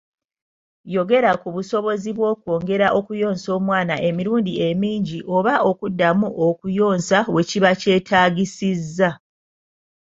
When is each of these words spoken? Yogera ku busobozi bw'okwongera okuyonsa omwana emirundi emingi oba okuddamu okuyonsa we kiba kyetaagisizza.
Yogera 0.93 1.31
ku 1.41 1.47
busobozi 1.55 2.09
bw'okwongera 2.17 2.87
okuyonsa 2.99 3.47
omwana 3.57 3.95
emirundi 4.07 4.53
emingi 4.69 5.17
oba 5.35 5.53
okuddamu 5.69 6.27
okuyonsa 6.47 7.17
we 7.33 7.41
kiba 7.49 7.71
kyetaagisizza. 7.81 9.09